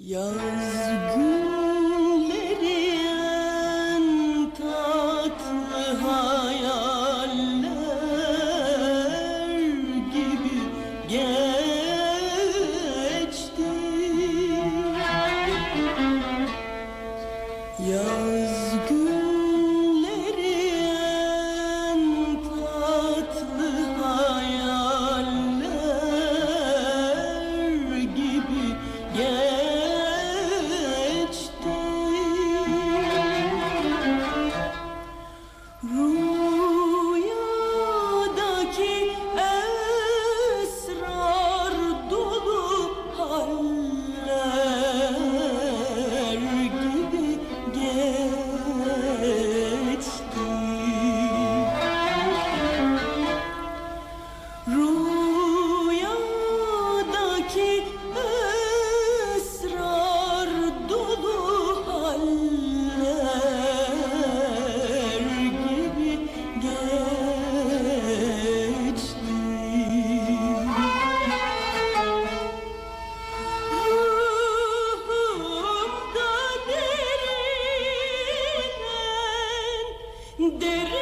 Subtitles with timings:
[0.00, 1.29] Yaz günleri
[80.40, 80.99] derin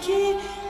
[0.00, 0.65] que